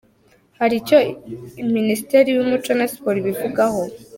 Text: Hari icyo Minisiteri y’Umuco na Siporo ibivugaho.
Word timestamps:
Hari 0.59 0.73
icyo 0.81 0.97
Minisiteri 1.75 2.29
y’Umuco 2.31 2.71
na 2.79 2.85
Siporo 2.91 3.17
ibivugaho. 3.19 3.81